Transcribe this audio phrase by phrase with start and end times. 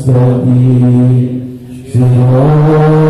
[0.00, 1.40] المستقيم
[1.94, 3.09] صراط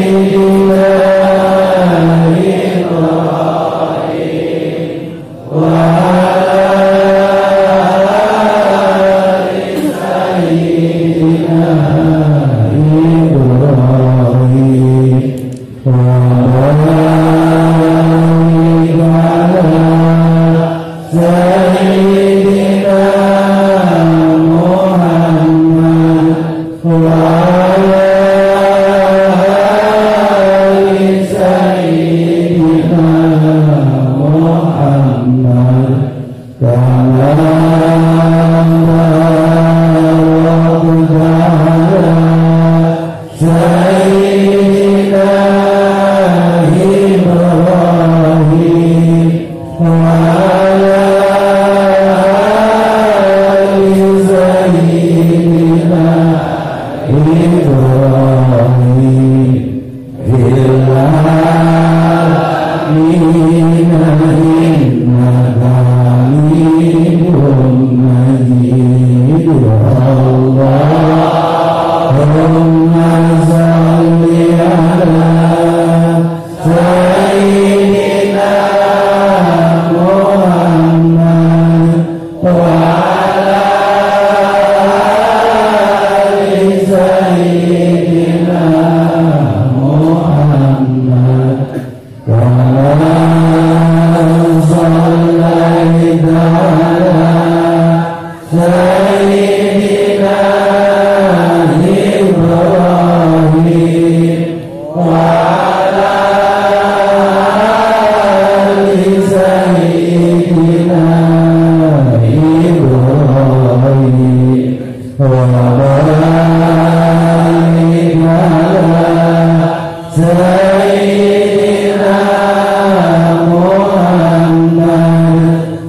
[0.00, 0.79] You.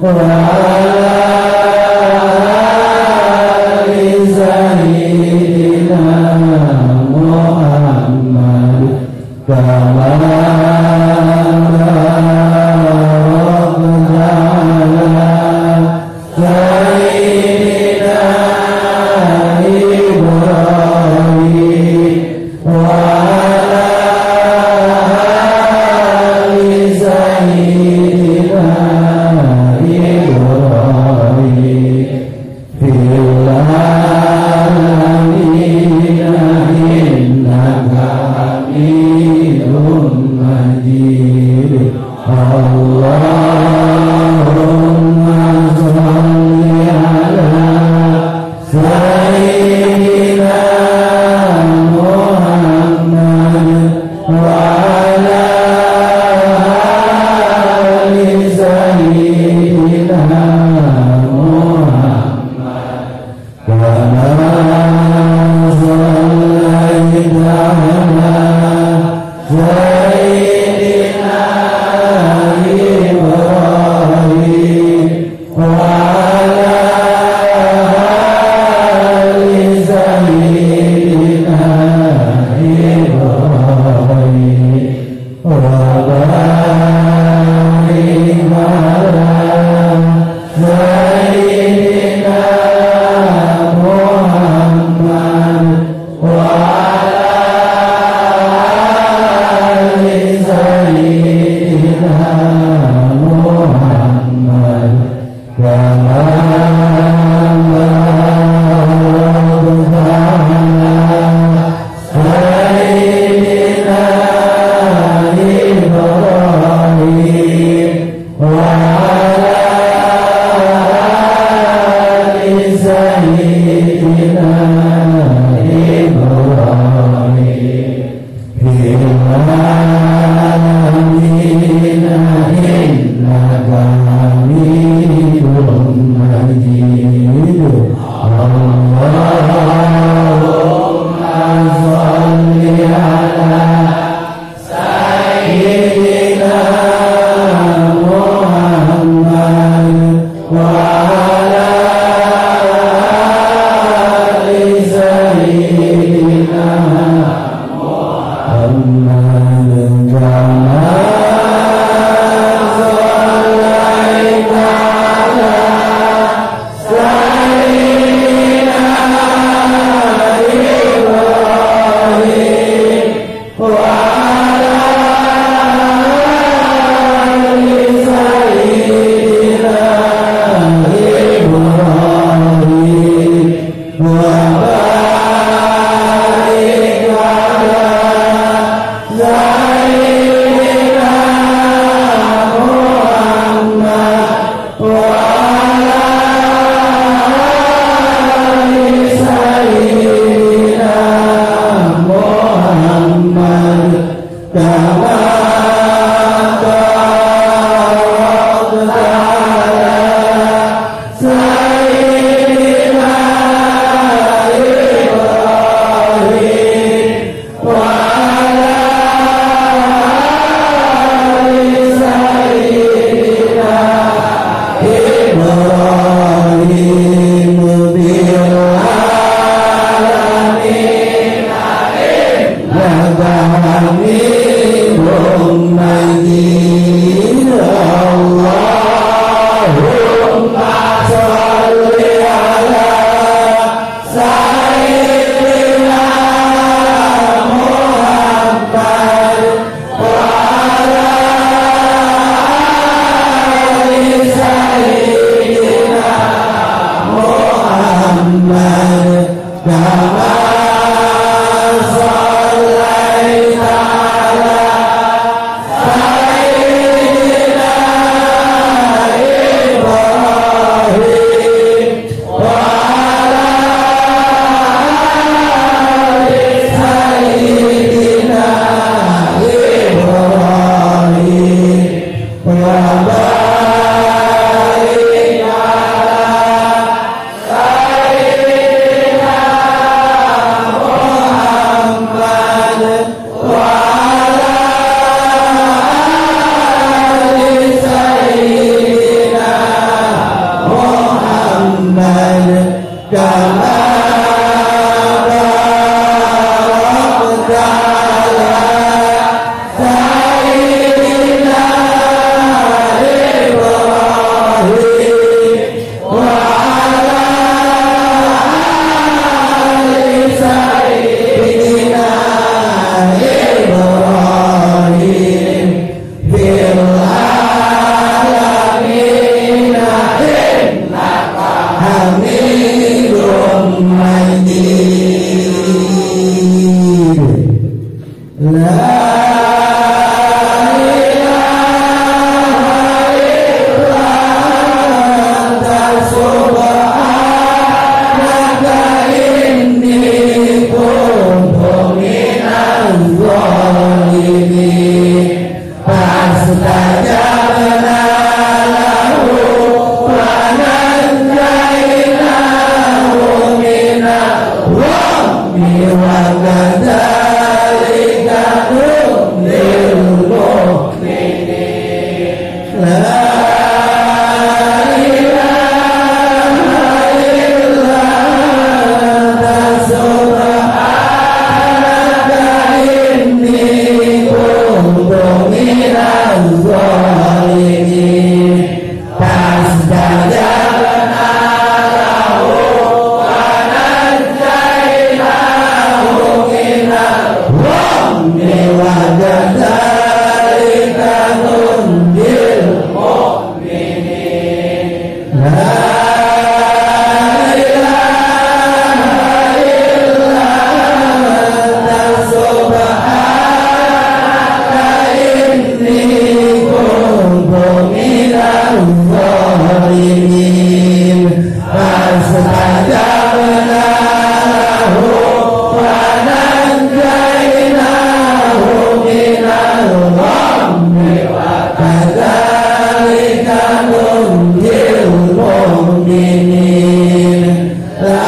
[0.02, 0.71] Wow.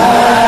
[0.04, 0.43] Amen.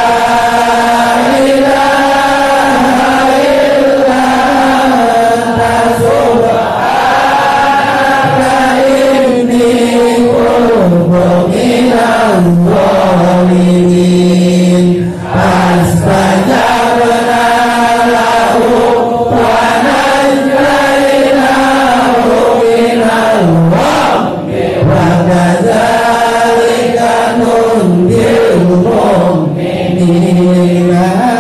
[30.97, 31.36] Yeah.